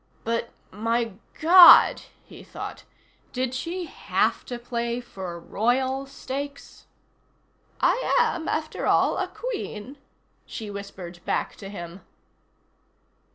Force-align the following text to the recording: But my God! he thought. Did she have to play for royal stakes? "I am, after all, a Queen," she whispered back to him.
But 0.23 0.49
my 0.71 1.13
God! 1.39 2.01
he 2.25 2.41
thought. 2.43 2.85
Did 3.33 3.53
she 3.53 3.85
have 3.85 4.43
to 4.45 4.57
play 4.57 4.99
for 4.99 5.39
royal 5.39 6.07
stakes? 6.07 6.87
"I 7.79 8.17
am, 8.19 8.47
after 8.47 8.87
all, 8.87 9.19
a 9.19 9.27
Queen," 9.27 9.97
she 10.47 10.71
whispered 10.71 11.23
back 11.23 11.55
to 11.57 11.69
him. 11.69 12.01